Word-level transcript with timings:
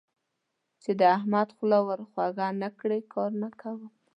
چې 0.83 0.91
د 0.99 1.01
احمد 1.15 1.49
خوله 1.55 1.79
ور 1.87 1.99
خوږه 2.09 2.47
نه 2.61 2.69
کړې؛ 2.79 2.99
کار 3.13 3.31
نه 3.43 3.49
کوي. 3.61 3.87